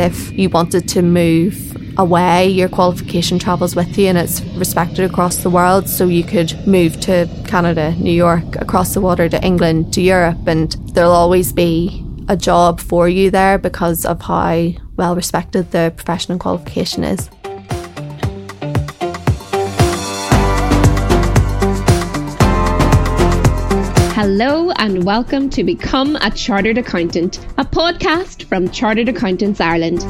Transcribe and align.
if 0.00 0.32
you 0.38 0.48
wanted 0.48 0.88
to 0.90 1.02
move 1.02 1.76
away, 1.98 2.48
your 2.48 2.68
qualification 2.68 3.38
travels 3.38 3.74
with 3.74 3.98
you 3.98 4.06
and 4.06 4.16
it's 4.16 4.40
respected 4.56 5.04
across 5.10 5.38
the 5.38 5.50
world. 5.50 5.88
So 5.88 6.06
you 6.06 6.22
could 6.22 6.66
move 6.66 7.00
to 7.00 7.28
Canada, 7.46 7.94
New 7.96 8.12
York, 8.12 8.56
across 8.56 8.94
the 8.94 9.00
water 9.00 9.28
to 9.28 9.44
England, 9.44 9.92
to 9.94 10.00
Europe, 10.00 10.46
and 10.46 10.72
there'll 10.94 11.12
always 11.12 11.52
be 11.52 12.04
a 12.28 12.36
job 12.36 12.80
for 12.80 13.08
you 13.08 13.30
there 13.30 13.58
because 13.58 14.04
of 14.04 14.22
how 14.22 14.68
well 14.96 15.16
respected 15.16 15.70
the 15.72 15.92
professional 15.96 16.38
qualification 16.38 17.04
is. 17.04 17.28
Hello 24.20 24.72
and 24.72 25.04
welcome 25.04 25.48
to 25.50 25.62
Become 25.62 26.16
a 26.16 26.28
Chartered 26.32 26.76
Accountant, 26.76 27.38
a 27.56 27.64
podcast 27.64 28.42
from 28.46 28.68
Chartered 28.68 29.08
Accountants 29.08 29.60
Ireland. 29.60 30.00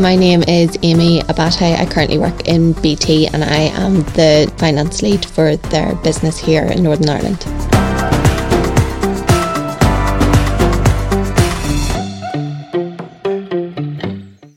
My 0.00 0.16
name 0.16 0.42
is 0.48 0.78
Amy 0.82 1.20
Abbate. 1.24 1.78
I 1.78 1.84
currently 1.84 2.16
work 2.16 2.48
in 2.48 2.72
BT 2.72 3.26
and 3.26 3.44
I 3.44 3.68
am 3.74 3.96
the 4.14 4.50
finance 4.56 5.02
lead 5.02 5.26
for 5.26 5.56
their 5.56 5.94
business 5.96 6.38
here 6.38 6.64
in 6.64 6.82
Northern 6.82 7.10
Ireland. 7.10 7.44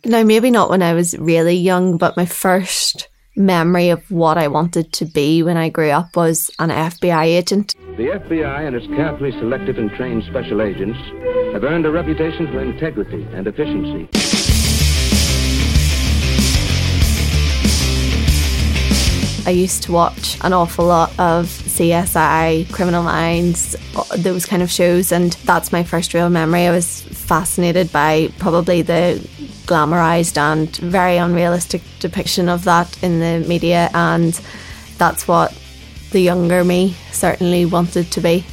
Now, 0.05 0.23
maybe 0.23 0.49
not 0.49 0.69
when 0.69 0.81
I 0.81 0.93
was 0.93 1.17
really 1.19 1.55
young, 1.55 1.97
but 1.97 2.15
my 2.15 2.25
first 2.25 3.09
memory 3.35 3.89
of 3.89 4.09
what 4.09 4.37
I 4.37 4.47
wanted 4.47 4.93
to 4.93 5.05
be 5.05 5.43
when 5.43 5.57
I 5.57 5.69
grew 5.69 5.89
up 5.89 6.15
was 6.15 6.49
an 6.59 6.69
FBI 6.69 7.25
agent. 7.25 7.75
The 7.97 8.07
FBI 8.07 8.67
and 8.67 8.75
its 8.75 8.87
carefully 8.87 9.31
selected 9.31 9.77
and 9.77 9.91
trained 9.91 10.23
special 10.23 10.61
agents 10.61 10.99
have 11.53 11.63
earned 11.63 11.85
a 11.85 11.91
reputation 11.91 12.47
for 12.47 12.61
integrity 12.61 13.27
and 13.33 13.47
efficiency. 13.47 14.09
I 19.47 19.51
used 19.51 19.83
to 19.83 19.91
watch 19.91 20.39
an 20.41 20.53
awful 20.53 20.85
lot 20.85 21.11
of 21.19 21.45
CSI, 21.45 22.71
Criminal 22.71 23.03
Minds, 23.03 23.75
those 24.17 24.43
kind 24.43 24.63
of 24.63 24.71
shows, 24.71 25.11
and 25.11 25.33
that's 25.45 25.71
my 25.71 25.83
first 25.83 26.15
real 26.15 26.29
memory. 26.29 26.65
I 26.65 26.71
was 26.71 27.03
fascinated 27.03 27.91
by 27.91 28.29
probably 28.39 28.81
the 28.81 29.23
glamorized 29.65 30.37
and 30.37 30.75
very 30.77 31.17
unrealistic 31.17 31.81
depiction 31.99 32.49
of 32.49 32.63
that 32.63 33.01
in 33.03 33.19
the 33.19 33.47
media, 33.47 33.89
and 33.93 34.39
that's 34.97 35.27
what 35.27 35.57
the 36.11 36.21
younger 36.21 36.63
me 36.63 36.95
certainly 37.11 37.65
wanted 37.65 38.11
to 38.11 38.21
be. 38.21 38.45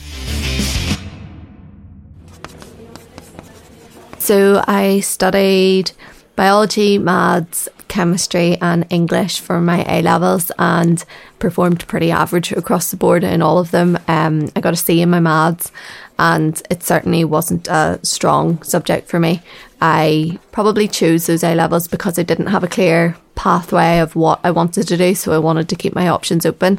So 4.18 4.62
I 4.66 5.00
studied 5.00 5.92
biology, 6.36 6.96
maths, 6.96 7.68
chemistry, 7.88 8.56
and 8.60 8.86
English 8.88 9.40
for 9.40 9.60
my 9.60 9.84
A 9.86 10.00
levels 10.00 10.50
and 10.58 11.04
performed 11.38 11.86
pretty 11.88 12.10
average 12.10 12.52
across 12.52 12.90
the 12.90 12.96
board 12.96 13.22
in 13.22 13.42
all 13.42 13.58
of 13.58 13.70
them. 13.70 13.98
Um, 14.08 14.48
I 14.56 14.60
got 14.60 14.72
a 14.72 14.76
C 14.76 15.02
in 15.02 15.10
my 15.10 15.20
maths, 15.20 15.70
and 16.18 16.62
it 16.70 16.82
certainly 16.82 17.24
wasn't 17.24 17.68
a 17.68 18.00
strong 18.02 18.62
subject 18.62 19.08
for 19.08 19.20
me. 19.20 19.42
I 19.84 20.38
probably 20.52 20.86
chose 20.86 21.26
those 21.26 21.42
A 21.42 21.56
levels 21.56 21.88
because 21.88 22.16
I 22.16 22.22
didn't 22.22 22.46
have 22.46 22.62
a 22.62 22.68
clear 22.68 23.16
pathway 23.34 23.98
of 23.98 24.14
what 24.14 24.38
I 24.44 24.52
wanted 24.52 24.86
to 24.86 24.96
do, 24.96 25.12
so 25.16 25.32
I 25.32 25.38
wanted 25.38 25.68
to 25.70 25.74
keep 25.74 25.92
my 25.92 26.06
options 26.06 26.46
open. 26.46 26.78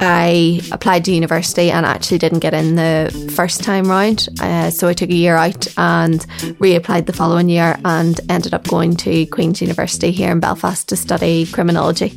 I 0.00 0.60
applied 0.70 1.06
to 1.06 1.12
university 1.12 1.70
and 1.70 1.86
actually 1.86 2.18
didn't 2.18 2.40
get 2.40 2.52
in 2.52 2.76
the 2.76 3.32
first 3.34 3.64
time 3.64 3.86
round. 3.86 4.28
Uh, 4.42 4.68
so 4.70 4.88
I 4.88 4.92
took 4.92 5.08
a 5.08 5.14
year 5.14 5.36
out 5.36 5.66
and 5.78 6.20
reapplied 6.60 7.06
the 7.06 7.14
following 7.14 7.48
year 7.48 7.80
and 7.86 8.20
ended 8.28 8.52
up 8.52 8.68
going 8.68 8.94
to 8.96 9.24
Queen's 9.24 9.62
University 9.62 10.10
here 10.10 10.30
in 10.30 10.38
Belfast 10.38 10.86
to 10.90 10.96
study 10.96 11.46
criminology. 11.46 12.14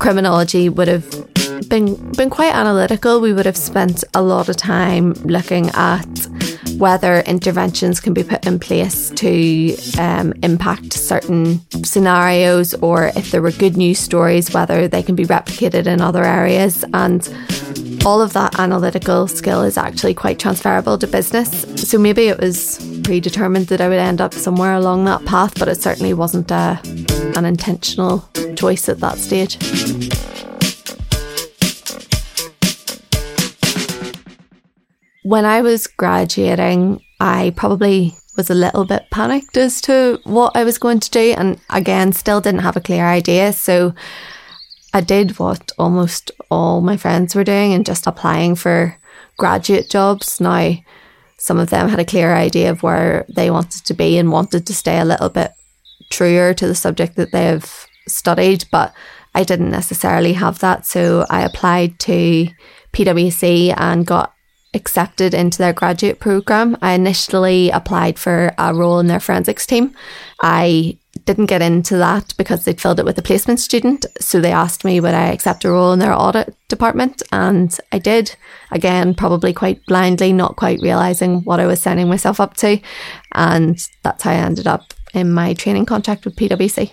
Criminology 0.00 0.68
would 0.68 0.88
have 0.88 1.23
been 1.68 2.12
been 2.12 2.30
quite 2.30 2.54
analytical. 2.54 3.20
We 3.20 3.32
would 3.32 3.46
have 3.46 3.56
spent 3.56 4.04
a 4.14 4.22
lot 4.22 4.48
of 4.48 4.56
time 4.56 5.12
looking 5.24 5.70
at 5.70 6.06
whether 6.78 7.20
interventions 7.20 8.00
can 8.00 8.14
be 8.14 8.24
put 8.24 8.46
in 8.46 8.58
place 8.58 9.10
to 9.10 9.76
um, 9.98 10.32
impact 10.42 10.92
certain 10.92 11.60
scenarios 11.84 12.74
or 12.74 13.06
if 13.16 13.30
there 13.30 13.42
were 13.42 13.52
good 13.52 13.76
news 13.76 13.98
stories, 13.98 14.52
whether 14.52 14.88
they 14.88 15.02
can 15.02 15.14
be 15.14 15.24
replicated 15.24 15.86
in 15.86 16.00
other 16.00 16.24
areas. 16.24 16.84
And 16.92 17.26
all 18.04 18.20
of 18.20 18.32
that 18.34 18.58
analytical 18.58 19.28
skill 19.28 19.62
is 19.62 19.78
actually 19.78 20.14
quite 20.14 20.38
transferable 20.38 20.98
to 20.98 21.06
business. 21.06 21.64
So 21.88 21.98
maybe 21.98 22.28
it 22.28 22.38
was 22.38 22.78
predetermined 23.02 23.68
that 23.68 23.80
I 23.80 23.88
would 23.88 23.98
end 23.98 24.20
up 24.20 24.34
somewhere 24.34 24.74
along 24.74 25.04
that 25.04 25.24
path, 25.24 25.58
but 25.58 25.68
it 25.68 25.80
certainly 25.80 26.12
wasn't 26.12 26.50
a, 26.50 26.80
an 27.36 27.44
intentional 27.44 28.28
choice 28.56 28.88
at 28.88 29.00
that 29.00 29.18
stage. 29.18 29.58
When 35.24 35.46
I 35.46 35.62
was 35.62 35.86
graduating, 35.86 37.02
I 37.18 37.54
probably 37.56 38.14
was 38.36 38.50
a 38.50 38.54
little 38.54 38.84
bit 38.84 39.04
panicked 39.10 39.56
as 39.56 39.80
to 39.82 40.20
what 40.24 40.54
I 40.54 40.64
was 40.64 40.76
going 40.76 41.00
to 41.00 41.10
do. 41.10 41.34
And 41.36 41.58
again, 41.70 42.12
still 42.12 42.40
didn't 42.40 42.60
have 42.60 42.76
a 42.76 42.80
clear 42.80 43.06
idea. 43.06 43.54
So 43.54 43.94
I 44.92 45.00
did 45.00 45.38
what 45.38 45.72
almost 45.78 46.30
all 46.50 46.82
my 46.82 46.98
friends 46.98 47.34
were 47.34 47.42
doing 47.42 47.72
and 47.72 47.86
just 47.86 48.06
applying 48.06 48.54
for 48.54 48.98
graduate 49.38 49.88
jobs. 49.88 50.40
Now, 50.40 50.74
some 51.38 51.58
of 51.58 51.70
them 51.70 51.88
had 51.88 52.00
a 52.00 52.04
clear 52.04 52.34
idea 52.34 52.70
of 52.70 52.82
where 52.82 53.24
they 53.34 53.50
wanted 53.50 53.86
to 53.86 53.94
be 53.94 54.18
and 54.18 54.30
wanted 54.30 54.66
to 54.66 54.74
stay 54.74 54.98
a 54.98 55.06
little 55.06 55.30
bit 55.30 55.52
truer 56.10 56.52
to 56.54 56.66
the 56.66 56.74
subject 56.74 57.16
that 57.16 57.32
they've 57.32 57.86
studied, 58.06 58.66
but 58.70 58.92
I 59.34 59.42
didn't 59.42 59.70
necessarily 59.70 60.34
have 60.34 60.58
that. 60.58 60.84
So 60.84 61.24
I 61.30 61.42
applied 61.42 61.98
to 62.00 62.48
PwC 62.92 63.74
and 63.74 64.06
got 64.06 64.33
accepted 64.74 65.34
into 65.34 65.58
their 65.58 65.72
graduate 65.72 66.20
program. 66.20 66.76
I 66.82 66.92
initially 66.92 67.70
applied 67.70 68.18
for 68.18 68.52
a 68.58 68.74
role 68.74 68.98
in 68.98 69.06
their 69.06 69.20
forensics 69.20 69.66
team. 69.66 69.94
I 70.42 70.98
didn't 71.24 71.46
get 71.46 71.62
into 71.62 71.96
that 71.96 72.34
because 72.36 72.64
they'd 72.64 72.80
filled 72.80 72.98
it 72.98 73.04
with 73.04 73.18
a 73.18 73.22
placement 73.22 73.60
student. 73.60 74.04
So 74.20 74.40
they 74.40 74.52
asked 74.52 74.84
me 74.84 75.00
would 75.00 75.14
I 75.14 75.28
accept 75.28 75.64
a 75.64 75.70
role 75.70 75.92
in 75.92 75.98
their 75.98 76.12
audit 76.12 76.54
department, 76.68 77.22
and 77.32 77.76
I 77.92 77.98
did. 77.98 78.36
Again, 78.70 79.14
probably 79.14 79.52
quite 79.52 79.84
blindly, 79.86 80.32
not 80.32 80.56
quite 80.56 80.80
realizing 80.80 81.42
what 81.44 81.60
I 81.60 81.66
was 81.66 81.80
signing 81.80 82.08
myself 82.08 82.40
up 82.40 82.54
to. 82.58 82.80
And 83.32 83.78
that's 84.02 84.24
how 84.24 84.32
I 84.32 84.34
ended 84.34 84.66
up 84.66 84.92
in 85.14 85.32
my 85.32 85.54
training 85.54 85.86
contract 85.86 86.24
with 86.24 86.36
PwC. 86.36 86.92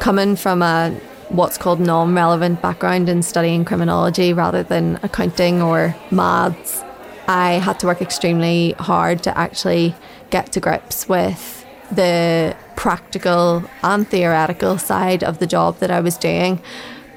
Coming 0.00 0.34
from 0.34 0.62
a 0.62 1.00
what's 1.32 1.58
called 1.58 1.80
non 1.80 2.14
relevant 2.14 2.62
background 2.62 3.08
in 3.08 3.22
studying 3.22 3.64
criminology 3.64 4.32
rather 4.32 4.62
than 4.62 4.98
accounting 5.02 5.62
or 5.62 5.96
maths, 6.10 6.82
I 7.26 7.52
had 7.54 7.80
to 7.80 7.86
work 7.86 8.02
extremely 8.02 8.72
hard 8.78 9.22
to 9.24 9.36
actually 9.36 9.94
get 10.30 10.52
to 10.52 10.60
grips 10.60 11.08
with 11.08 11.66
the 11.90 12.56
practical 12.76 13.64
and 13.82 14.06
theoretical 14.08 14.78
side 14.78 15.22
of 15.22 15.38
the 15.38 15.46
job 15.46 15.78
that 15.78 15.90
I 15.90 16.00
was 16.00 16.16
doing. 16.16 16.60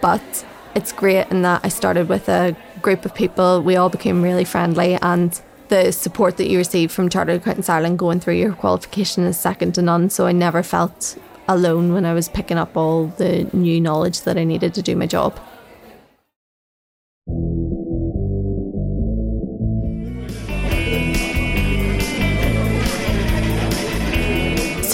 But 0.02 0.46
it's 0.76 0.92
great 0.92 1.28
in 1.32 1.42
that 1.44 1.62
I 1.64 1.70
started 1.70 2.10
with 2.10 2.30
a 2.30 2.56
group 2.82 3.06
of 3.06 3.16
people, 3.16 3.62
we 3.62 3.76
all 3.76 3.90
became 3.90 4.22
really 4.22 4.44
friendly, 4.44 4.96
and 5.02 5.42
the 5.70 5.92
support 5.92 6.38
that 6.38 6.48
you 6.48 6.58
receive 6.58 6.92
from 6.92 7.10
Chartered 7.10 7.42
Accountants 7.42 7.70
Ireland 7.70 7.98
going 7.98 8.20
through 8.20 8.36
your 8.36 8.54
qualification 8.54 9.24
is 9.24 9.40
second 9.40 9.74
to 9.76 9.82
none. 9.82 10.10
So 10.10 10.28
I 10.28 10.32
never 10.32 10.62
felt 10.62 11.18
alone 11.48 11.94
when 11.94 12.06
I 12.06 12.14
was 12.14 12.30
picking 12.30 12.58
up 12.58 12.76
all 12.76 13.08
the 13.08 13.50
new 13.54 13.80
knowledge 13.80 14.22
that 14.22 14.38
I 14.38 14.44
needed 14.44 14.74
to 14.76 14.82
do 14.82 14.96
my 14.96 15.08
job. 15.08 15.40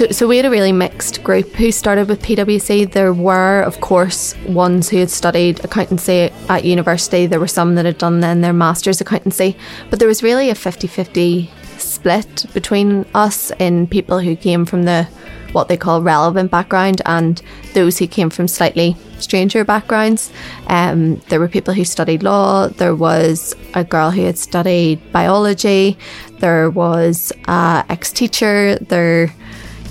So, 0.01 0.07
so 0.07 0.27
we 0.27 0.37
had 0.37 0.47
a 0.47 0.49
really 0.49 0.71
mixed 0.71 1.23
group 1.23 1.49
who 1.49 1.71
started 1.71 2.07
with 2.07 2.23
PwC. 2.23 2.91
There 2.91 3.13
were, 3.13 3.61
of 3.61 3.81
course, 3.81 4.35
ones 4.47 4.89
who 4.89 4.97
had 4.97 5.11
studied 5.11 5.63
accountancy 5.63 6.31
at 6.49 6.65
university. 6.65 7.27
There 7.27 7.39
were 7.39 7.45
some 7.45 7.75
that 7.75 7.85
had 7.85 7.99
done 7.99 8.19
then 8.19 8.41
their 8.41 8.51
master's 8.51 8.99
accountancy. 8.99 9.55
But 9.91 9.99
there 9.99 10.07
was 10.07 10.23
really 10.23 10.49
a 10.49 10.55
50 10.55 10.87
50 10.87 11.51
split 11.77 12.47
between 12.51 13.05
us 13.13 13.51
in 13.59 13.85
people 13.85 14.17
who 14.17 14.35
came 14.35 14.65
from 14.65 14.85
the 14.85 15.07
what 15.53 15.67
they 15.67 15.77
call 15.77 16.01
relevant 16.01 16.51
background 16.51 17.01
and 17.05 17.41
those 17.73 17.97
who 17.97 18.07
came 18.07 18.29
from 18.29 18.47
slightly 18.47 18.95
stranger 19.19 19.63
backgrounds. 19.63 20.31
Um, 20.67 21.17
there 21.29 21.39
were 21.39 21.47
people 21.47 21.73
who 21.73 21.85
studied 21.85 22.23
law, 22.23 22.67
there 22.67 22.95
was 22.95 23.55
a 23.73 23.83
girl 23.83 24.11
who 24.11 24.23
had 24.25 24.37
studied 24.37 25.11
biology, 25.11 25.97
there 26.39 26.69
was 26.69 27.31
an 27.45 27.85
ex 27.89 28.11
teacher, 28.11 28.77
there, 28.77 29.33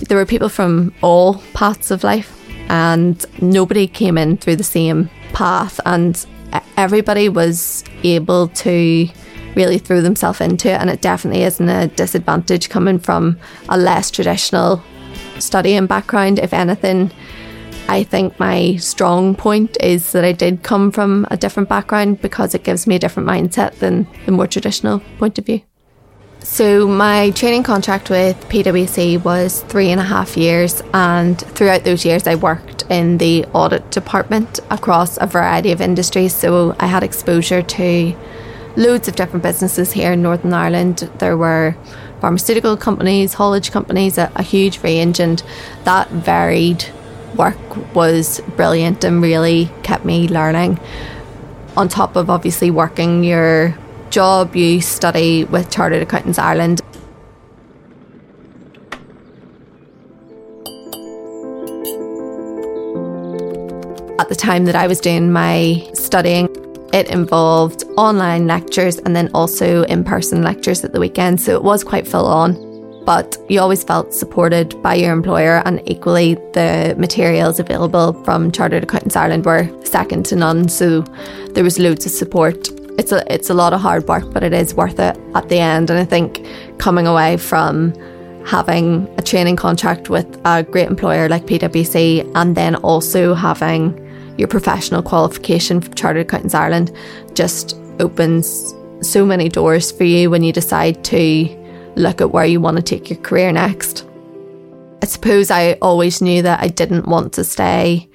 there 0.09 0.19
were 0.19 0.27
people 0.27 0.49
from 0.49 0.93
all 1.03 1.43
paths 1.55 1.91
of 1.91 2.05
life. 2.05 2.37
and 2.71 3.27
nobody 3.43 3.89
came 3.89 4.17
in 4.17 4.37
through 4.37 4.55
the 4.55 4.63
same 4.63 5.11
path, 5.33 5.81
and 5.85 6.25
everybody 6.77 7.29
was 7.29 7.83
able 8.05 8.47
to 8.49 9.09
really 9.57 9.79
throw 9.79 10.01
themselves 10.01 10.41
into 10.41 10.71
it. 10.71 10.81
And 10.81 10.89
it 10.89 11.03
definitely 11.03 11.43
isn't 11.43 11.69
a 11.69 11.89
disadvantage 11.89 12.69
coming 12.69 13.01
from 13.01 13.39
a 13.69 13.77
less 13.77 14.11
traditional 14.11 14.83
studying 15.41 15.87
background. 15.87 16.39
If 16.39 16.53
anything, 16.53 17.11
I 17.89 18.05
think 18.05 18.39
my 18.39 18.77
strong 18.77 19.35
point 19.35 19.77
is 19.81 20.13
that 20.13 20.25
I 20.25 20.33
did 20.33 20.63
come 20.63 20.93
from 20.93 21.27
a 21.31 21.37
different 21.37 21.69
background 21.69 22.23
because 22.23 22.55
it 22.55 22.63
gives 22.63 22.87
me 22.87 22.95
a 22.97 22.99
different 22.99 23.29
mindset 23.29 23.75
than 23.81 24.07
the 24.27 24.33
more 24.33 24.47
traditional 24.47 25.01
point 25.19 25.39
of 25.39 25.47
view. 25.47 25.63
So, 26.43 26.89
my 26.89 27.31
training 27.33 27.65
contract 27.65 28.09
with 28.09 28.37
PwC 28.49 29.23
was 29.23 29.61
three 29.65 29.91
and 29.91 30.01
a 30.01 30.05
half 30.05 30.39
years, 30.39 30.83
and 30.95 31.39
throughout 31.39 31.85
those 31.85 32.05
years, 32.05 32.27
I 32.27 32.35
worked 32.35 32.85
in 32.89 33.19
the 33.19 33.45
audit 33.53 33.91
department 33.91 34.59
across 34.71 35.19
a 35.19 35.27
variety 35.27 35.71
of 35.71 35.83
industries. 35.83 36.35
So, 36.35 36.75
I 36.81 36.87
had 36.87 37.03
exposure 37.03 37.61
to 37.61 38.17
loads 38.77 39.07
of 39.07 39.17
different 39.17 39.43
businesses 39.43 39.93
here 39.93 40.13
in 40.13 40.23
Northern 40.23 40.55
Ireland. 40.55 41.11
There 41.19 41.37
were 41.37 41.77
pharmaceutical 42.21 42.77
companies, 42.77 43.35
haulage 43.35 43.71
companies, 43.71 44.19
a, 44.19 44.31
a 44.37 44.43
huge 44.43 44.83
range, 44.83 45.21
and 45.21 45.43
that 45.85 46.09
varied 46.11 46.85
work 47.37 47.95
was 47.95 48.41
brilliant 48.57 49.05
and 49.05 49.23
really 49.23 49.71
kept 49.83 50.05
me 50.05 50.29
learning. 50.29 50.79
On 51.77 51.89
top 51.89 52.17
of 52.17 52.29
obviously 52.29 52.71
working 52.71 53.25
your 53.25 53.77
job, 54.11 54.57
you 54.57 54.81
study 54.81 55.45
with 55.45 55.71
Chartered 55.71 56.03
Accountants 56.03 56.39
Ireland. 56.39 56.81
At 64.19 64.29
the 64.29 64.37
time 64.37 64.65
that 64.67 64.75
I 64.75 64.87
was 64.87 65.01
doing 65.01 65.33
my 65.33 65.89
studying, 65.95 66.49
it 66.93 67.09
involved 67.09 67.85
online 68.01 68.47
lectures 68.47 68.99
and 68.99 69.15
then 69.15 69.31
also 69.35 69.83
in 69.85 70.05
person 70.05 70.43
lectures 70.43 70.83
at 70.85 70.93
the 70.93 71.01
weekend, 71.01 71.41
so 71.41 71.55
it 71.55 71.63
was 71.63 71.85
quite 71.85 72.07
full 72.09 72.27
on. 72.27 72.57
But 73.05 73.37
you 73.49 73.61
always 73.61 73.83
felt 73.83 74.15
supported 74.15 74.81
by 74.83 74.95
your 74.95 75.13
employer, 75.13 75.63
and 75.65 75.83
equally, 75.87 76.35
the 76.53 76.95
materials 76.99 77.59
available 77.59 78.13
from 78.25 78.53
Chartered 78.53 78.85
Accountants 78.85 79.17
Ireland 79.17 79.45
were 79.47 79.69
second 79.85 80.27
to 80.27 80.37
none. 80.37 80.69
So 80.69 81.03
there 81.55 81.65
was 81.65 81.79
loads 81.79 82.07
of 82.07 82.13
support 82.13 82.69
it's 83.01 83.13
a 83.13 83.21
it's 83.33 83.49
a 83.49 83.55
lot 83.55 83.73
of 83.73 83.81
hard 83.81 84.07
work, 84.09 84.31
but 84.33 84.43
it 84.43 84.53
is 84.53 84.75
worth 84.75 84.99
it 85.01 85.17
at 85.35 85.49
the 85.49 85.59
end. 85.59 85.91
And 85.91 85.99
I 85.99 86.05
think 86.05 86.47
coming 86.79 87.07
away 87.07 87.39
from 87.39 87.95
having 88.45 89.09
a 89.19 89.23
training 89.23 89.57
contract 89.57 90.11
with 90.11 90.29
a 90.45 90.63
great 90.63 90.89
employer 90.89 91.29
like 91.29 91.47
PwC, 91.47 92.31
and 92.35 92.57
then 92.57 92.77
also 92.77 93.35
having 93.35 93.83
your 94.37 94.49
professional 94.49 95.03
qualification 95.03 95.81
from 95.81 95.95
Chartered 95.95 96.27
Accountants 96.27 96.55
Ireland, 96.55 96.93
just 97.35 97.77
opens 98.01 98.75
so 99.01 99.25
many 99.25 99.49
doors 99.49 99.93
for 99.93 100.05
you 100.05 100.31
when 100.31 100.43
you 100.43 100.53
decide 100.53 101.05
to 101.05 101.93
look 101.97 102.21
at 102.21 102.33
where 102.33 102.45
you 102.45 102.61
want 102.61 102.77
to 102.77 102.83
take 102.83 103.11
your 103.11 103.19
career 103.21 103.53
next. 103.53 104.07
I 105.03 105.07
suppose 105.07 105.51
I 105.51 105.75
always 105.75 106.21
knew 106.21 106.43
that 106.43 106.61
I 106.61 106.69
didn't 106.69 107.07
want 107.07 107.33
to 107.35 107.45
stay 107.45 108.09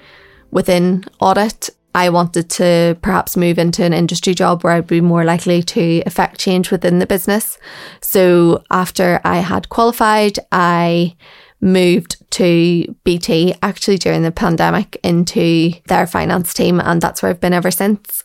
within 0.51 1.05
audit 1.19 1.69
I 1.95 2.09
wanted 2.09 2.49
to 2.51 2.97
perhaps 3.01 3.37
move 3.37 3.57
into 3.57 3.85
an 3.85 3.93
industry 3.93 4.35
job 4.35 4.63
where 4.63 4.73
I'd 4.73 4.85
be 4.85 4.99
more 4.99 5.23
likely 5.23 5.63
to 5.63 6.03
affect 6.05 6.37
change 6.37 6.69
within 6.69 6.99
the 6.99 7.07
business. 7.07 7.57
So 8.01 8.65
after 8.69 9.21
I 9.23 9.37
had 9.37 9.69
qualified, 9.69 10.37
I 10.51 11.15
moved 11.61 12.17
to 12.31 12.93
BT 13.05 13.55
actually 13.63 13.97
during 13.97 14.23
the 14.23 14.31
pandemic 14.31 14.97
into 15.03 15.71
their 15.87 16.05
finance 16.05 16.53
team, 16.53 16.81
and 16.81 17.01
that's 17.01 17.23
where 17.23 17.29
I've 17.29 17.39
been 17.39 17.53
ever 17.53 17.71
since. 17.71 18.24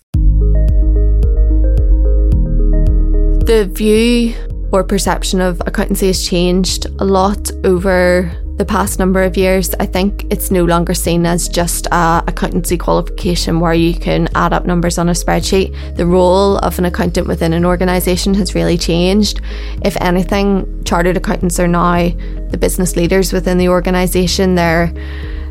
The 3.46 3.68
view 3.72 4.34
or 4.72 4.84
perception 4.84 5.40
of 5.40 5.60
accountancy 5.66 6.06
has 6.06 6.26
changed 6.26 6.86
a 7.00 7.04
lot 7.04 7.50
over 7.64 8.30
the 8.60 8.64
past 8.66 8.98
number 8.98 9.22
of 9.22 9.38
years, 9.38 9.74
I 9.80 9.86
think 9.86 10.26
it's 10.30 10.50
no 10.50 10.66
longer 10.66 10.92
seen 10.92 11.24
as 11.24 11.48
just 11.48 11.86
a 11.86 12.22
accountancy 12.26 12.76
qualification 12.76 13.58
where 13.58 13.72
you 13.72 13.94
can 13.94 14.28
add 14.34 14.52
up 14.52 14.66
numbers 14.66 14.98
on 14.98 15.08
a 15.08 15.12
spreadsheet. 15.12 15.96
The 15.96 16.04
role 16.04 16.58
of 16.58 16.78
an 16.78 16.84
accountant 16.84 17.26
within 17.26 17.54
an 17.54 17.64
organisation 17.64 18.34
has 18.34 18.54
really 18.54 18.76
changed. 18.76 19.40
If 19.82 19.96
anything, 20.02 20.84
chartered 20.84 21.16
accountants 21.16 21.58
are 21.58 21.66
now 21.66 22.10
the 22.50 22.58
business 22.60 22.96
leaders 22.96 23.32
within 23.32 23.56
the 23.56 23.70
organisation. 23.70 24.56
They're 24.56 24.92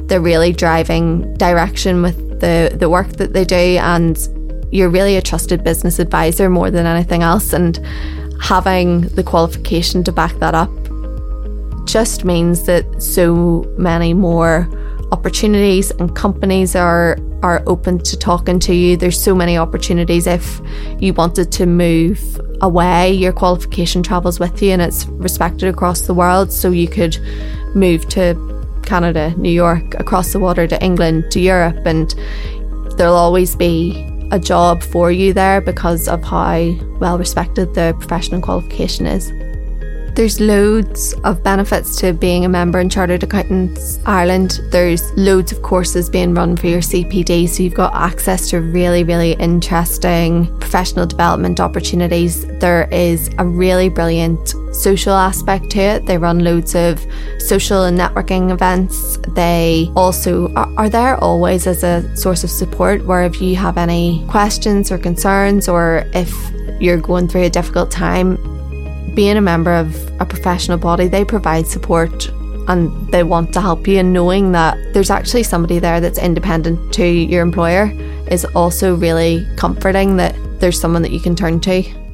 they're 0.06 0.22
really 0.22 0.54
driving 0.54 1.34
direction 1.34 2.04
with 2.04 2.40
the, 2.42 2.76
the 2.80 2.92
work 2.92 3.08
that 3.14 3.34
they 3.34 3.44
do 3.44 3.56
and 3.56 4.18
you're 4.72 4.90
really 4.90 5.16
a 5.16 5.22
trusted 5.22 5.64
business 5.64 6.00
advisor 6.00 6.50
more 6.50 6.70
than 6.72 6.86
anything 6.86 7.24
else 7.24 7.54
and 7.54 7.78
having 8.42 9.02
the 9.02 9.24
qualification 9.24 10.04
to 10.04 10.12
back 10.12 10.34
that 10.36 10.54
up 10.56 10.70
just 11.86 12.24
means 12.24 12.64
that 12.64 13.02
so 13.02 13.66
many 13.78 14.14
more 14.14 14.70
opportunities 15.12 15.92
and 15.92 16.16
companies 16.16 16.76
are 16.76 17.18
are 17.42 17.64
open 17.68 17.98
to 18.00 18.18
talking 18.18 18.60
to 18.60 18.74
you. 18.74 18.98
There's 18.98 19.22
so 19.22 19.34
many 19.34 19.58
opportunities 19.58 20.28
if 20.28 20.60
you 21.00 21.14
wanted 21.14 21.52
to 21.54 21.66
move 21.66 22.20
away, 22.62 23.14
your 23.14 23.32
qualification 23.32 24.04
travels 24.04 24.40
with 24.40 24.62
you 24.62 24.72
and 24.72 24.82
it's 24.82 25.06
respected 25.06 25.70
across 25.70 26.02
the 26.02 26.14
world. 26.14 26.52
So 26.52 26.72
you 26.72 26.88
could 26.88 27.18
move 27.74 28.08
to 28.10 28.36
Canada, 28.84 29.34
New 29.38 29.52
York, 29.52 29.94
across 29.96 30.34
the 30.34 30.40
water 30.40 30.68
to 30.68 30.84
England, 30.84 31.32
to 31.32 31.40
Europe, 31.40 31.86
and 31.86 32.14
there'll 32.98 33.16
always 33.16 33.56
be 33.56 34.06
a 34.32 34.40
job 34.40 34.84
for 34.84 35.12
you 35.12 35.34
there 35.34 35.62
because 35.62 36.08
of 36.08 36.24
how 36.24 36.72
well 37.00 37.18
respected 37.18 37.74
the 37.74 37.96
professional 38.00 38.42
qualification 38.42 39.06
is. 39.06 39.32
There's 40.16 40.42
loads 40.42 41.14
of 41.24 41.42
benefits 41.44 41.96
to 42.02 42.12
being 42.12 42.44
a 42.44 42.50
member 42.50 42.80
in 42.80 42.90
Chartered 42.90 43.24
Accountants 43.24 44.00
Ireland. 44.06 44.60
There's 44.70 45.02
loads 45.14 45.54
of 45.54 45.62
courses 45.62 46.10
being 46.10 46.34
run 46.34 46.58
for 46.58 46.68
your 46.68 46.82
CPD, 46.82 47.48
so 47.48 47.64
you've 47.64 47.74
got 47.74 47.96
access 47.96 48.50
to 48.50 48.60
really, 48.60 49.04
really 49.06 49.34
interesting 49.34 50.48
professional 50.60 51.06
development 51.06 51.62
opportunities. 51.62 52.46
There 52.60 52.90
is 52.92 53.30
a 53.38 53.46
really 53.46 53.88
brilliant 53.88 54.54
social 54.80 55.14
aspect 55.14 55.70
to 55.72 55.80
it. 55.80 56.06
They 56.06 56.18
run 56.18 56.40
loads 56.44 56.76
of 56.76 57.06
social 57.40 57.84
and 57.84 57.98
networking 57.98 58.52
events. 58.52 59.18
They 59.30 59.92
also 59.96 60.54
are, 60.54 60.90
there 60.90 61.18
always 61.18 61.68
as 61.68 61.84
a 61.84 62.16
source 62.16 62.44
of 62.44 62.50
support 62.50 63.06
where 63.06 63.24
if 63.24 63.42
you 63.42 63.56
have 63.56 63.78
any 63.78 64.26
questions 64.28 64.92
or 64.92 64.98
concerns 64.98 65.68
or 65.68 66.06
if 66.14 66.34
you're 66.80 66.98
going 66.98 67.28
through 67.28 67.44
a 67.44 67.50
difficult 67.50 67.92
time, 67.92 68.38
being 69.16 69.38
a 69.38 69.42
member 69.42 69.74
of 69.74 69.96
a 70.22 70.26
professional 70.26 70.78
body, 70.78 71.08
they 71.08 71.26
provide 71.26 71.68
support 71.68 72.30
and 72.70 73.12
they 73.12 73.24
want 73.24 73.52
to 73.54 73.62
help 73.62 73.88
you. 73.88 74.00
And 74.00 74.14
knowing 74.14 74.52
that 74.54 74.78
there's 74.94 75.10
actually 75.10 75.44
somebody 75.44 75.80
there 75.80 76.00
that's 76.00 76.20
independent 76.20 76.94
to 76.94 77.06
your 77.06 77.42
employer 77.42 77.92
is 78.30 78.46
also 78.56 78.96
really 78.96 79.46
comforting 79.58 80.18
that 80.18 80.36
there's 80.60 80.80
someone 80.80 81.02
that 81.02 81.12
you 81.12 81.20
can 81.20 81.36
turn 81.36 81.60
to. 81.62 82.09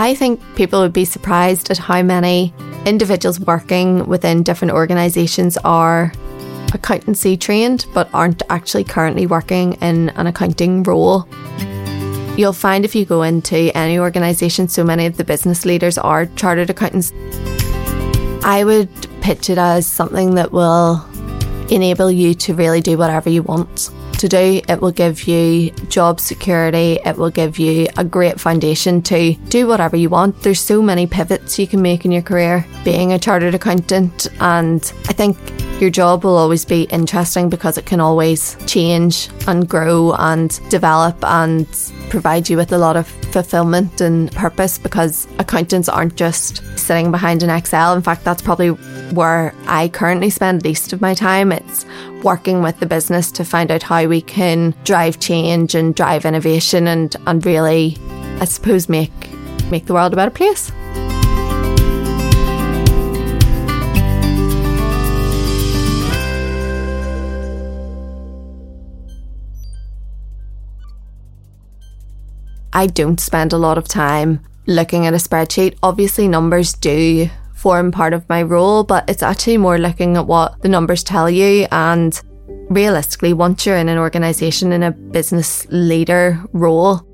I 0.00 0.14
think 0.14 0.40
people 0.56 0.80
would 0.80 0.94
be 0.94 1.04
surprised 1.04 1.70
at 1.70 1.76
how 1.76 2.02
many 2.02 2.54
individuals 2.86 3.38
working 3.38 4.06
within 4.06 4.42
different 4.42 4.72
organisations 4.72 5.58
are 5.58 6.10
accountancy 6.72 7.36
trained 7.36 7.84
but 7.92 8.08
aren't 8.14 8.42
actually 8.48 8.84
currently 8.84 9.26
working 9.26 9.74
in 9.82 10.08
an 10.16 10.26
accounting 10.26 10.84
role. 10.84 11.28
You'll 12.38 12.54
find 12.54 12.86
if 12.86 12.94
you 12.94 13.04
go 13.04 13.20
into 13.20 13.76
any 13.76 13.98
organisation, 13.98 14.68
so 14.68 14.84
many 14.84 15.04
of 15.04 15.18
the 15.18 15.24
business 15.24 15.66
leaders 15.66 15.98
are 15.98 16.24
chartered 16.34 16.70
accountants. 16.70 17.12
I 18.42 18.62
would 18.64 18.88
pitch 19.20 19.50
it 19.50 19.58
as 19.58 19.86
something 19.86 20.34
that 20.36 20.50
will 20.50 21.04
enable 21.70 22.10
you 22.10 22.32
to 22.32 22.54
really 22.54 22.80
do 22.80 22.96
whatever 22.96 23.28
you 23.28 23.42
want 23.42 23.90
to 24.20 24.28
do. 24.28 24.60
It 24.68 24.80
will 24.80 24.92
give 24.92 25.24
you 25.24 25.70
job 25.88 26.20
security. 26.20 26.98
It 27.04 27.16
will 27.16 27.30
give 27.30 27.58
you 27.58 27.88
a 27.96 28.04
great 28.04 28.38
foundation 28.38 29.02
to 29.02 29.34
do 29.48 29.66
whatever 29.66 29.96
you 29.96 30.08
want. 30.08 30.42
There's 30.42 30.60
so 30.60 30.80
many 30.80 31.06
pivots 31.06 31.58
you 31.58 31.66
can 31.66 31.82
make 31.82 32.04
in 32.04 32.12
your 32.12 32.22
career 32.22 32.66
being 32.84 33.12
a 33.12 33.18
chartered 33.18 33.54
accountant. 33.54 34.28
And 34.40 34.80
I 35.08 35.12
think 35.12 35.36
your 35.80 35.90
job 35.90 36.24
will 36.24 36.36
always 36.36 36.64
be 36.64 36.82
interesting 36.84 37.48
because 37.48 37.78
it 37.78 37.86
can 37.86 38.00
always 38.00 38.56
change 38.66 39.28
and 39.46 39.68
grow 39.68 40.14
and 40.14 40.60
develop 40.70 41.16
and 41.24 41.66
provide 42.08 42.48
you 42.48 42.56
with 42.56 42.72
a 42.72 42.78
lot 42.78 42.96
of 42.96 43.06
fulfillment 43.06 44.00
and 44.00 44.32
purpose 44.32 44.78
because 44.78 45.26
accountants 45.38 45.88
aren't 45.88 46.16
just 46.16 46.62
sitting 46.78 47.10
behind 47.10 47.42
an 47.42 47.50
Excel. 47.50 47.94
In 47.94 48.02
fact, 48.02 48.24
that's 48.24 48.42
probably 48.42 48.68
where 49.12 49.54
I 49.66 49.88
currently 49.88 50.30
spend 50.30 50.64
least 50.64 50.92
of 50.92 51.00
my 51.00 51.14
time. 51.14 51.52
It's 51.52 51.86
working 52.22 52.62
with 52.62 52.78
the 52.80 52.86
business 52.86 53.30
to 53.32 53.44
find 53.44 53.70
out 53.70 53.82
how 53.82 54.06
we 54.06 54.20
can 54.20 54.74
drive 54.84 55.20
change 55.20 55.74
and 55.74 55.94
drive 55.94 56.24
innovation 56.24 56.86
and, 56.86 57.14
and 57.26 57.44
really, 57.46 57.96
I 58.40 58.44
suppose, 58.44 58.88
make 58.88 59.12
make 59.70 59.86
the 59.86 59.94
world 59.94 60.12
a 60.12 60.16
better 60.16 60.30
place. 60.30 60.72
I 72.72 72.86
don't 72.86 73.20
spend 73.20 73.52
a 73.52 73.58
lot 73.58 73.78
of 73.78 73.88
time 73.88 74.40
looking 74.66 75.06
at 75.06 75.14
a 75.14 75.18
spreadsheet. 75.18 75.76
Obviously, 75.82 76.28
numbers 76.28 76.72
do 76.74 77.28
form 77.54 77.90
part 77.92 78.12
of 78.12 78.28
my 78.28 78.42
role, 78.42 78.84
but 78.84 79.08
it's 79.08 79.22
actually 79.22 79.58
more 79.58 79.78
looking 79.78 80.16
at 80.16 80.26
what 80.26 80.62
the 80.62 80.68
numbers 80.68 81.02
tell 81.02 81.28
you. 81.28 81.66
And 81.70 82.18
realistically, 82.70 83.32
once 83.32 83.66
you're 83.66 83.76
in 83.76 83.88
an 83.88 83.98
organization 83.98 84.72
in 84.72 84.82
a 84.82 84.92
business 84.92 85.66
leader 85.70 86.42
role, 86.52 87.06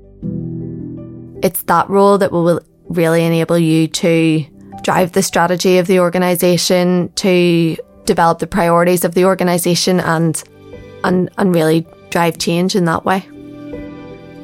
it's 1.43 1.63
that 1.63 1.89
role 1.89 2.17
that 2.17 2.31
will 2.31 2.61
really 2.85 3.25
enable 3.25 3.57
you 3.57 3.87
to 3.87 4.45
drive 4.83 5.11
the 5.11 5.23
strategy 5.23 5.79
of 5.79 5.87
the 5.87 5.99
organization, 5.99 7.11
to 7.15 7.75
develop 8.05 8.39
the 8.39 8.47
priorities 8.47 9.03
of 9.03 9.13
the 9.15 9.25
organization 9.25 9.99
and 9.99 10.43
and 11.03 11.29
and 11.37 11.53
really 11.53 11.85
drive 12.09 12.37
change 12.37 12.75
in 12.75 12.85
that 12.85 13.03
way. 13.03 13.27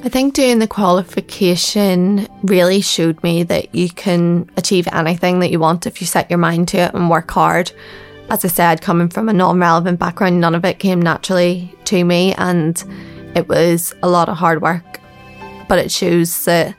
I 0.06 0.10
think 0.10 0.34
doing 0.34 0.60
the 0.60 0.68
qualification 0.68 2.28
really 2.44 2.82
showed 2.82 3.24
me 3.24 3.44
that 3.44 3.74
you 3.74 3.88
can 3.88 4.50
achieve 4.58 4.86
anything 4.92 5.40
that 5.40 5.50
you 5.50 5.62
want 5.62 5.88
if 5.88 6.02
you 6.02 6.08
set 6.08 6.30
your 6.30 6.40
mind 6.40 6.68
to 6.70 6.80
it 6.80 6.94
and 6.94 7.10
work 7.10 7.32
hard. 7.32 7.72
As 8.30 8.44
I 8.44 8.50
said, 8.50 8.82
coming 8.82 9.08
from 9.08 9.30
a 9.30 9.34
non 9.34 9.62
relevant 9.62 10.00
background, 10.00 10.42
none 10.42 10.56
of 10.56 10.66
it 10.66 10.80
came 10.80 11.02
naturally 11.02 11.74
to 11.86 12.04
me, 12.04 12.34
and 12.34 12.84
it 13.34 13.48
was 13.48 13.96
a 14.04 14.10
lot 14.10 14.28
of 14.28 14.36
hard 14.36 14.62
work. 14.62 15.00
But 15.70 15.80
it 15.80 15.90
shows 15.90 16.44
that 16.44 16.76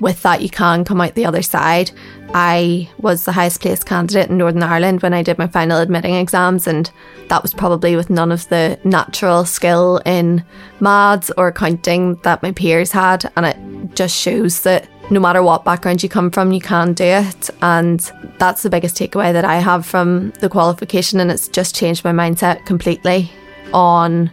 with 0.00 0.22
that, 0.22 0.40
you 0.40 0.48
can 0.48 0.84
come 0.84 1.00
out 1.00 1.16
the 1.16 1.26
other 1.26 1.42
side. 1.42 1.90
I 2.34 2.90
was 2.98 3.24
the 3.24 3.32
highest 3.32 3.60
placed 3.60 3.86
candidate 3.86 4.28
in 4.28 4.38
Northern 4.38 4.62
Ireland 4.62 5.02
when 5.02 5.14
I 5.14 5.22
did 5.22 5.38
my 5.38 5.46
final 5.46 5.80
admitting 5.80 6.14
exams, 6.14 6.66
and 6.66 6.90
that 7.28 7.42
was 7.42 7.54
probably 7.54 7.96
with 7.96 8.10
none 8.10 8.30
of 8.30 8.48
the 8.48 8.78
natural 8.84 9.44
skill 9.44 10.00
in 10.04 10.44
maths 10.80 11.30
or 11.36 11.48
accounting 11.48 12.16
that 12.16 12.42
my 12.42 12.52
peers 12.52 12.92
had. 12.92 13.30
And 13.36 13.46
it 13.46 13.94
just 13.94 14.16
shows 14.16 14.62
that 14.62 14.88
no 15.10 15.20
matter 15.20 15.42
what 15.42 15.64
background 15.64 16.02
you 16.02 16.08
come 16.08 16.30
from, 16.30 16.52
you 16.52 16.60
can 16.60 16.92
do 16.92 17.04
it. 17.04 17.50
And 17.62 18.00
that's 18.38 18.62
the 18.62 18.70
biggest 18.70 18.96
takeaway 18.96 19.32
that 19.32 19.44
I 19.44 19.56
have 19.56 19.86
from 19.86 20.30
the 20.40 20.48
qualification. 20.48 21.20
And 21.20 21.30
it's 21.30 21.48
just 21.48 21.74
changed 21.74 22.04
my 22.04 22.12
mindset 22.12 22.66
completely 22.66 23.30
on 23.72 24.30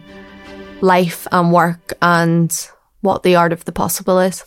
life 0.82 1.26
and 1.32 1.52
work 1.52 1.94
and 2.02 2.54
what 3.00 3.22
the 3.22 3.36
art 3.36 3.52
of 3.52 3.64
the 3.64 3.72
possible 3.72 4.18
is. 4.18 4.42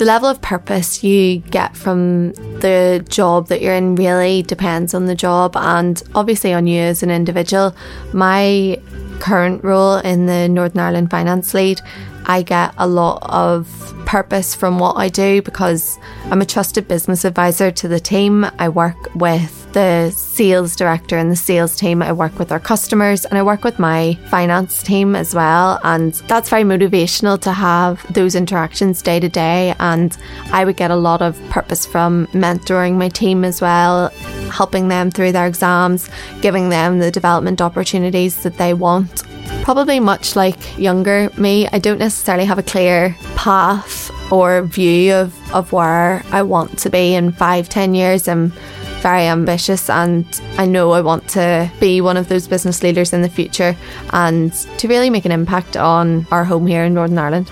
The 0.00 0.06
level 0.06 0.30
of 0.30 0.40
purpose 0.40 1.04
you 1.04 1.40
get 1.40 1.76
from 1.76 2.32
the 2.32 3.04
job 3.10 3.48
that 3.48 3.60
you're 3.60 3.74
in 3.74 3.96
really 3.96 4.40
depends 4.40 4.94
on 4.94 5.04
the 5.04 5.14
job 5.14 5.54
and 5.58 6.02
obviously 6.14 6.54
on 6.54 6.66
you 6.66 6.80
as 6.80 7.02
an 7.02 7.10
individual. 7.10 7.76
My 8.14 8.80
current 9.18 9.62
role 9.62 9.96
in 9.98 10.24
the 10.24 10.48
Northern 10.48 10.80
Ireland 10.80 11.10
Finance 11.10 11.52
Lead, 11.52 11.82
I 12.30 12.42
get 12.42 12.72
a 12.78 12.86
lot 12.86 13.28
of 13.28 13.66
purpose 14.06 14.54
from 14.54 14.78
what 14.78 14.92
I 14.92 15.08
do 15.08 15.42
because 15.42 15.98
I'm 16.26 16.40
a 16.40 16.46
trusted 16.46 16.86
business 16.86 17.24
advisor 17.24 17.72
to 17.72 17.88
the 17.88 17.98
team. 17.98 18.46
I 18.56 18.68
work 18.68 19.12
with 19.16 19.72
the 19.72 20.12
sales 20.12 20.76
director 20.76 21.18
and 21.18 21.32
the 21.32 21.34
sales 21.34 21.76
team. 21.76 22.02
I 22.02 22.12
work 22.12 22.38
with 22.38 22.52
our 22.52 22.60
customers 22.60 23.24
and 23.24 23.36
I 23.36 23.42
work 23.42 23.64
with 23.64 23.80
my 23.80 24.14
finance 24.28 24.80
team 24.80 25.16
as 25.16 25.34
well. 25.34 25.80
And 25.82 26.14
that's 26.28 26.48
very 26.50 26.62
motivational 26.62 27.40
to 27.40 27.50
have 27.50 28.00
those 28.12 28.36
interactions 28.36 29.02
day 29.02 29.18
to 29.18 29.28
day. 29.28 29.74
And 29.80 30.16
I 30.52 30.64
would 30.64 30.76
get 30.76 30.92
a 30.92 30.96
lot 30.96 31.22
of 31.22 31.36
purpose 31.50 31.84
from 31.84 32.28
mentoring 32.28 32.94
my 32.94 33.08
team 33.08 33.44
as 33.44 33.60
well, 33.60 34.10
helping 34.52 34.86
them 34.86 35.10
through 35.10 35.32
their 35.32 35.48
exams, 35.48 36.08
giving 36.42 36.68
them 36.68 37.00
the 37.00 37.10
development 37.10 37.60
opportunities 37.60 38.44
that 38.44 38.56
they 38.56 38.72
want. 38.72 39.24
Probably 39.62 40.00
much 40.00 40.34
like 40.34 40.78
younger 40.78 41.30
me, 41.36 41.68
I 41.68 41.78
don't 41.78 41.98
necessarily 41.98 42.44
have 42.44 42.58
a 42.58 42.62
clear 42.62 43.16
path 43.36 44.10
or 44.32 44.62
view 44.62 45.14
of, 45.14 45.54
of 45.54 45.72
where 45.72 46.24
I 46.32 46.42
want 46.42 46.78
to 46.80 46.90
be 46.90 47.14
in 47.14 47.32
five, 47.32 47.68
ten 47.68 47.94
years. 47.94 48.26
I'm 48.26 48.52
very 49.00 49.26
ambitious 49.26 49.88
and 49.88 50.26
I 50.58 50.66
know 50.66 50.90
I 50.92 51.00
want 51.00 51.28
to 51.30 51.70
be 51.80 52.00
one 52.00 52.16
of 52.16 52.28
those 52.28 52.48
business 52.48 52.82
leaders 52.82 53.12
in 53.12 53.22
the 53.22 53.30
future 53.30 53.76
and 54.12 54.52
to 54.52 54.88
really 54.88 55.08
make 55.08 55.24
an 55.24 55.32
impact 55.32 55.76
on 55.76 56.26
our 56.30 56.44
home 56.44 56.66
here 56.66 56.84
in 56.84 56.94
Northern 56.94 57.18
Ireland. 57.18 57.50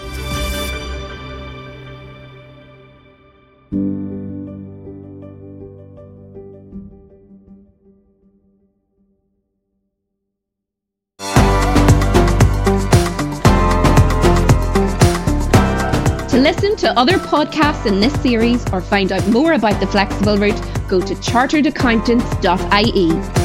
To 16.78 16.96
other 16.96 17.18
podcasts 17.18 17.86
in 17.86 17.98
this 17.98 18.14
series 18.22 18.64
or 18.72 18.80
find 18.80 19.10
out 19.10 19.26
more 19.26 19.54
about 19.54 19.80
the 19.80 19.86
flexible 19.88 20.38
route, 20.38 20.62
go 20.88 21.00
to 21.00 21.16
charteredaccountants.ie. 21.16 23.37